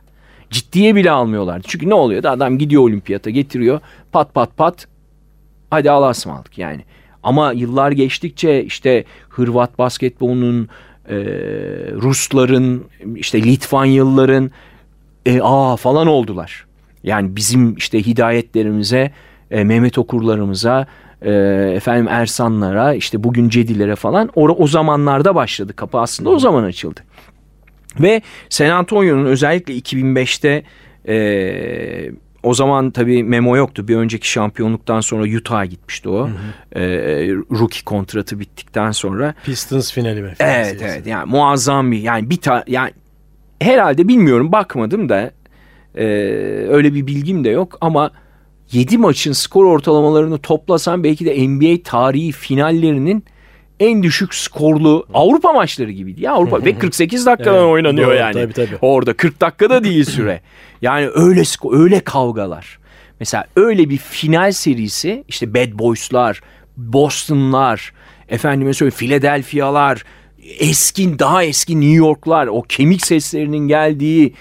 [0.50, 1.66] Ciddiye bile almıyorlardı.
[1.68, 3.80] Çünkü ne oluyor da adam gidiyor olimpiyata getiriyor
[4.12, 4.88] pat pat pat
[5.70, 6.84] hadi Allah'a ısmarladık yani.
[7.22, 10.68] Ama yıllar geçtikçe işte Hırvat basketbolunun,
[11.08, 11.16] e,
[11.92, 12.84] Rusların,
[13.16, 14.50] işte Litvanyalıların
[15.26, 16.66] e, aa falan oldular.
[17.02, 19.12] Yani bizim işte hidayetlerimize,
[19.50, 20.86] e, Mehmet okurlarımıza,
[21.22, 21.32] e,
[21.74, 27.00] efendim Ersanlara işte bugün Cedilere falan o, o zamanlarda başladı kapı aslında o zaman açıldı.
[28.00, 30.62] Ve San Antonio'nun özellikle 2005'te
[31.08, 32.10] e,
[32.42, 33.88] o zaman tabii memo yoktu.
[33.88, 36.28] Bir önceki şampiyonluktan sonra Utah'a gitmişti o.
[36.28, 36.80] Hı hı.
[36.80, 39.34] E, rookie kontratı bittikten sonra.
[39.44, 40.34] Pistons finali mi?
[40.40, 42.90] Evet evet yani muazzam bir yani bir ta yani
[43.60, 45.30] herhalde bilmiyorum bakmadım da
[45.94, 46.04] e,
[46.68, 48.10] öyle bir bilgim de yok ama
[48.72, 53.24] 7 maçın skor ortalamalarını toplasan belki de NBA tarihi finallerinin
[53.80, 56.22] en düşük skorlu Avrupa maçları gibiydi.
[56.22, 58.32] Ya Avrupa ve 48 dakikadan evet, oynanıyor doğru, yani.
[58.32, 58.78] Tabii, tabii.
[58.80, 60.40] Orada 40 dakikada değil süre.
[60.82, 62.78] Yani öyle öyle kavgalar.
[63.20, 66.40] Mesela öyle bir final serisi işte Bad Boys'lar,
[66.76, 67.92] Boston'lar,
[68.28, 70.04] efendime söyleyeyim Philadelphia'lar,
[70.58, 74.34] eski daha eski New York'lar, o kemik seslerinin geldiği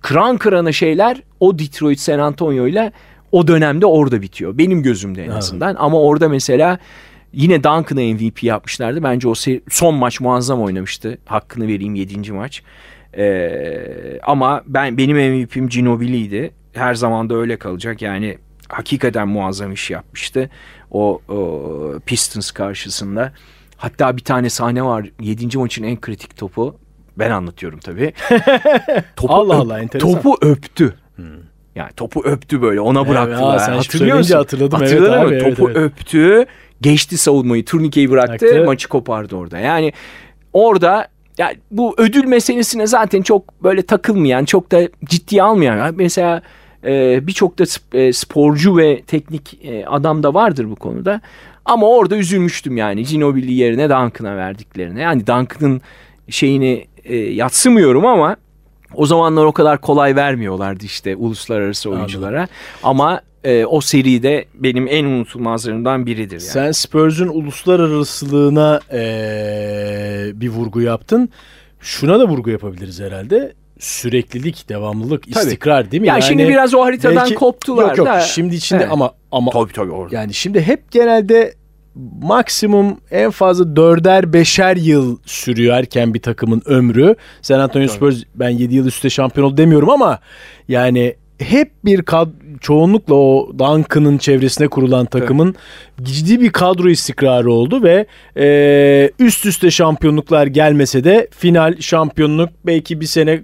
[0.00, 2.92] kıran kırana şeyler o Detroit San Antonio ile
[3.32, 4.58] o dönemde orada bitiyor.
[4.58, 5.68] Benim gözümde en azından.
[5.68, 5.80] Evet.
[5.80, 6.78] Ama orada mesela
[7.32, 9.02] yine Duncan'a MVP yapmışlardı.
[9.02, 9.34] Bence o
[9.70, 11.18] son maç muazzam oynamıştı.
[11.26, 12.32] Hakkını vereyim 7.
[12.32, 12.62] maç.
[13.16, 16.50] Ee, ama ben benim MVP'm Ginobili'ydi.
[16.72, 18.02] Her zaman da öyle kalacak.
[18.02, 18.38] Yani
[18.68, 20.50] hakikaten muazzam iş yapmıştı.
[20.90, 21.70] O, o
[22.06, 23.32] Pistons karşısında.
[23.76, 25.10] Hatta bir tane sahne var.
[25.20, 25.58] 7.
[25.58, 26.76] maçın en kritik topu.
[27.18, 28.12] Ben anlatıyorum tabii.
[29.16, 30.12] topu Allah Allah enteresan.
[30.12, 30.94] Topu öptü.
[31.16, 31.26] Hmm.
[31.78, 33.68] Yani topu öptü böyle ona bıraktılar.
[33.68, 34.34] Evet, Hatırlıyor musun?
[34.34, 34.80] Hatırladım.
[34.80, 35.48] Hatırladın evet, mı?
[35.48, 35.92] Abi, topu evet, evet.
[35.92, 36.46] öptü.
[36.80, 37.64] Geçti savunmayı.
[37.64, 38.46] Turnikeyi bıraktı.
[38.46, 38.64] Bıraktı.
[38.66, 39.58] Maçı kopardı orada.
[39.58, 39.92] Yani
[40.52, 45.94] orada yani bu ödül meselesine zaten çok böyle takılmayan, çok da ciddiye almayan.
[45.96, 46.42] Mesela
[46.84, 47.64] e, birçok da
[47.98, 51.20] e, sporcu ve teknik e, adam da vardır bu konuda.
[51.64, 55.00] Ama orada üzülmüştüm yani Ginobili yerine Duncan'a verdiklerine.
[55.00, 55.80] Yani Duncan'ın
[56.28, 58.36] şeyini e, yatsımıyorum ama
[58.94, 62.38] o zamanlar o kadar kolay vermiyorlardı işte uluslararası oyunculara.
[62.38, 62.54] Anladım.
[62.82, 66.40] Ama e, o seride benim en unutulmazlarımdan biridir.
[66.40, 66.40] Yani.
[66.40, 69.00] Sen Spurs'un uluslararasılığına e,
[70.34, 71.28] bir vurgu yaptın.
[71.80, 75.44] Şuna da vurgu yapabiliriz herhalde süreklilik, devamlılık, Tabii.
[75.44, 76.08] istikrar değil mi?
[76.08, 78.20] Ya yani şimdi biraz o haritadan belki, koptular yok, yok, da.
[78.20, 78.92] Şimdi içinde evet.
[78.92, 80.14] ama ama tabii tabii orada.
[80.14, 81.54] Yani şimdi hep genelde
[82.22, 87.16] maksimum en fazla dörder beşer yıl sürüyor erken bir takımın ömrü.
[87.42, 90.18] San Antonio Spurs ben 7 yıl üstte şampiyon oldu demiyorum ama
[90.68, 92.28] yani hep bir kad
[92.60, 95.54] çoğunlukla o Duncan'ın çevresine kurulan takımın
[96.02, 103.00] ciddi bir kadro istikrarı oldu ve e, üst üste şampiyonluklar gelmese de final şampiyonluk belki
[103.00, 103.42] bir sene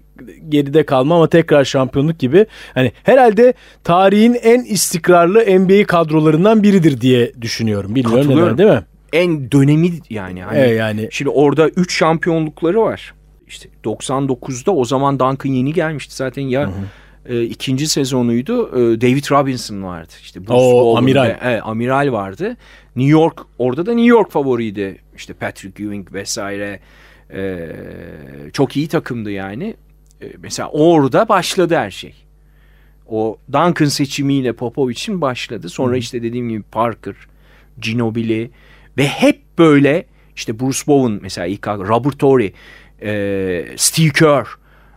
[0.49, 3.55] geride kalma ama tekrar şampiyonluk gibi hani herhalde
[3.85, 7.95] tarihin en istikrarlı NBA kadrolarından biridir diye düşünüyorum.
[7.95, 8.83] Bilmiyorum neden değil mi?
[9.13, 10.43] En dönemi yani.
[10.43, 13.15] Hani Evet, yani Şimdi orada 3 şampiyonlukları var.
[13.47, 16.71] İşte 99'da o zaman Duncan yeni gelmişti zaten ya
[17.27, 18.69] e, ikinci sezonuydu.
[18.69, 20.13] E, David Robinson vardı.
[20.23, 21.25] İşte Bruce O, Bowen amiral.
[21.29, 22.57] ve- evet, amiral vardı.
[22.97, 24.99] New York orada da New York favoriydi.
[25.17, 26.81] İşte Patrick Ewing vesaire.
[27.35, 27.67] E,
[28.53, 29.75] çok iyi takımdı yani.
[30.23, 32.15] E, mesela orada başladı her şey.
[33.09, 35.69] O Duncan seçimiyle Popovic'in başladı.
[35.69, 37.15] Sonra işte dediğim gibi Parker,
[37.81, 38.51] Ginobili
[38.99, 40.07] ve hep böyle
[40.37, 42.53] işte Bruce Bowen mesela ilk Robert Torrey,
[43.03, 44.47] e, Steve Kerr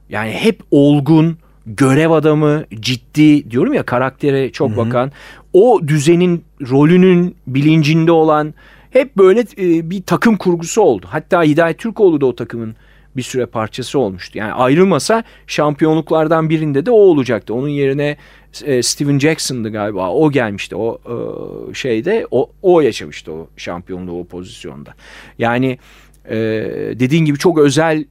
[0.09, 5.11] yani hep olgun, görev adamı, ciddi diyorum ya karaktere çok bakan.
[5.53, 8.53] O düzenin rolünün bilincinde olan
[8.91, 11.05] hep böyle e, bir takım kurgusu oldu.
[11.09, 12.75] Hatta Hidayet Türkoğlu da o takımın
[13.17, 14.37] bir süre parçası olmuştu.
[14.37, 17.53] Yani ayrılmasa şampiyonluklardan birinde de o olacaktı.
[17.53, 18.17] Onun yerine
[18.63, 20.11] e, Steven Jackson'dı galiba.
[20.11, 22.27] O gelmişti o e, şeyde.
[22.31, 24.93] O, o yaşamıştı o şampiyonluğu o pozisyonda.
[25.39, 25.77] Yani
[26.29, 26.37] e,
[26.99, 28.05] dediğin gibi çok özel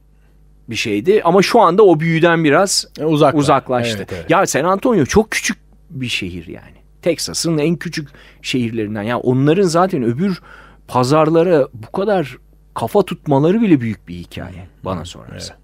[0.69, 1.21] bir şeydi.
[1.23, 3.39] Ama şu anda o büyüden biraz e, uzaklar.
[3.39, 3.97] uzaklaştı.
[3.97, 4.29] Evet, evet.
[4.29, 5.57] Ya San Antonio çok küçük
[5.89, 6.77] bir şehir yani.
[7.01, 8.09] Texas'ın en küçük
[8.41, 9.03] şehirlerinden.
[9.03, 10.41] Yani onların zaten öbür
[10.87, 12.37] pazarlara bu kadar
[12.73, 15.57] kafa tutmaları bile büyük bir hikaye bana sorarsan.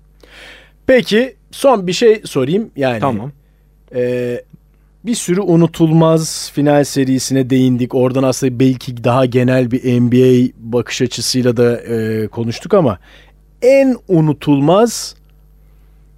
[0.87, 2.99] Peki son bir şey sorayım yani.
[2.99, 3.31] Tamam.
[3.95, 4.41] e,
[5.05, 7.95] bir sürü unutulmaz final serisine değindik.
[7.95, 12.99] Oradan aslında belki daha genel bir NBA bakış açısıyla da e, konuştuk ama
[13.63, 15.15] en unutulmaz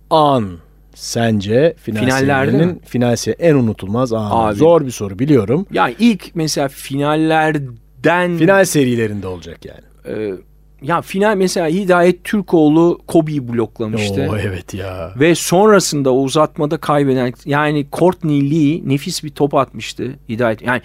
[0.10, 0.58] an
[0.94, 2.76] sence final Finallerde mi?
[2.86, 4.32] final en unutulmaz an.
[4.32, 4.56] Abi.
[4.56, 5.66] Zor bir soru biliyorum.
[5.72, 10.16] Yani ilk mesela finallerden Final serilerinde olacak yani.
[10.18, 10.34] e,
[10.82, 14.28] ya final mesela Hidayet Türkoğlu Kobe'yi bloklamıştı.
[14.32, 15.12] Oo evet ya.
[15.20, 20.62] Ve sonrasında o uzatmada kaybeden yani Courtney Lee nefis bir top atmıştı Hidayet.
[20.62, 20.82] Yani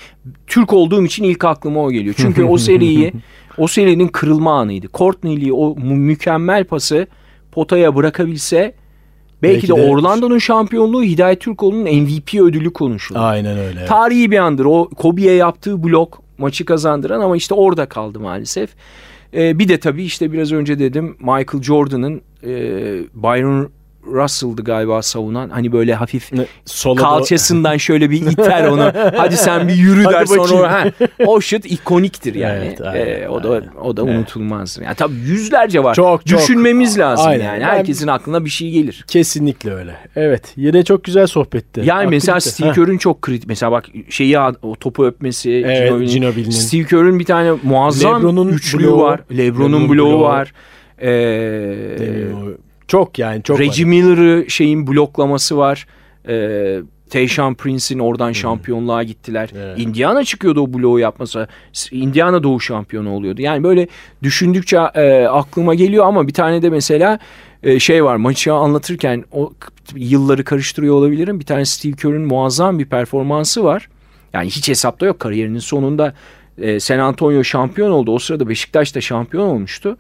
[0.47, 2.15] Türk olduğum için ilk aklıma o geliyor.
[2.19, 3.13] Çünkü o seriyi
[3.59, 4.87] o serinin kırılma anıydı.
[4.95, 7.07] Courtney Lee o mü- mükemmel pası
[7.53, 8.75] potaya bırakabilse
[9.43, 13.21] belki, Belki de, de- Orlando'nun şampiyonluğu Hidayet Türkoğlu'nun MVP ödülü konuşulur.
[13.23, 13.85] Aynen öyle.
[13.85, 14.65] Tarihi bir andır.
[14.65, 18.71] O Kobe'ye yaptığı blok maçı kazandıran ama işte orada kaldı maalesef.
[19.35, 22.53] Ee, bir de tabii işte biraz önce dedim Michael Jordan'ın e,
[23.15, 23.71] Byron
[24.07, 25.49] Russell'dı galiba savunan.
[25.49, 26.31] Hani böyle hafif
[26.65, 28.93] sola kalçasından şöyle bir iter onu.
[29.17, 30.73] Hadi sen bir yürü der sonra.
[30.73, 30.85] Ha,
[31.27, 32.65] o şut ikoniktir yani.
[32.67, 33.69] Evet, aynen, Ee, o da aynen.
[33.83, 34.79] o da unutulmaz.
[34.85, 35.95] Yani tabii yüzlerce var.
[35.95, 36.39] Çok, çok.
[36.41, 37.45] Düşünmemiz lazım Aynen.
[37.45, 37.61] yani.
[37.61, 39.05] Ben- Herkesin aklına bir şey gelir.
[39.09, 39.97] Kesinlikle öyle.
[40.17, 40.53] Evet.
[40.57, 41.83] Yine çok güzel sohbetti.
[41.85, 42.55] Yani mesela Aktivite.
[42.55, 42.75] Steve Heh.
[42.75, 43.49] Kerr'ün çok kritik.
[43.49, 45.51] Mesela bak şeyi o topu öpmesi.
[45.67, 46.51] Evet, Ginobili'nin.
[46.51, 49.03] Steve Kerr'ün bir tane muazzam LeBron'un üçlüğü bloğu.
[49.03, 49.21] var.
[49.31, 50.21] LeBron'un LeBron'un bloğu bloğu.
[50.23, 50.53] var.
[51.03, 52.29] Ee.
[52.91, 53.85] Çok yani çok Reggie.
[53.85, 55.87] Miller'ı şeyin bloklaması var.
[56.29, 59.51] Ee, Tayshaun Prince'in oradan şampiyonluğa gittiler.
[59.57, 59.79] Evet.
[59.79, 61.49] Indiana çıkıyordu o bloğu yapmasa.
[61.91, 63.43] Indiana doğu şampiyonu oluyordu.
[63.43, 63.89] Yani böyle
[64.23, 67.19] düşündükçe e, aklıma geliyor ama bir tane de mesela
[67.63, 69.53] e, şey var maçı anlatırken o
[69.95, 71.41] yılları karıştırıyor olabilirim.
[71.41, 73.89] Bir tane Steve Kerr'ün muazzam bir performansı var.
[74.33, 76.15] Yani hiç hesapta yok kariyerinin sonunda
[76.59, 78.13] e, San Antonio şampiyon oldu.
[78.13, 79.97] O sırada Beşiktaş da şampiyon olmuştu.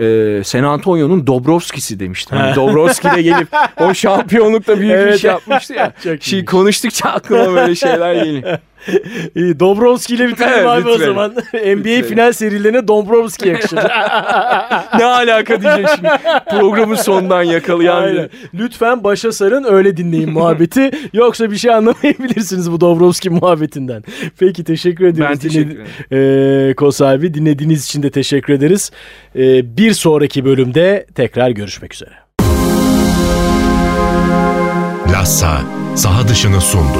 [0.00, 2.38] E, San Antonio'nun Dobrovski'si demiştim.
[2.38, 3.48] Hani Dobrovski de gelip
[3.80, 5.20] o şampiyonlukta büyük Evet.
[5.20, 5.92] şey yapmıştı ya.
[6.02, 6.50] Şey iyiymiş.
[6.50, 8.58] konuştukça aklıma böyle şeyler geliyor.
[9.34, 11.14] İyi, Dobrovski ile bitirelim Evet, abi o bitirelim.
[11.14, 11.30] zaman.
[11.76, 13.76] NBA final serilerine Dobrovski yakışır.
[14.98, 16.08] ne alaka diyecek şimdi.
[16.50, 18.28] Programın sonundan yakalayan Aynen.
[18.52, 18.58] bir.
[18.58, 20.90] Lütfen başa sarın öyle dinleyin muhabbeti.
[21.12, 24.04] Yoksa bir şey anlamayabilirsiniz bu Dobrovski muhabbetinden.
[24.38, 25.32] Peki teşekkür ediyoruz.
[25.34, 26.70] Ben teşekkür Dinledi- ederim.
[26.70, 28.90] Ee, Kos abi dinlediğiniz için de teşekkür ederiz.
[29.36, 32.10] Ee, bir sonraki bölümde tekrar görüşmek üzere.
[35.12, 35.60] Lassa
[35.94, 36.98] saha dışını sundu.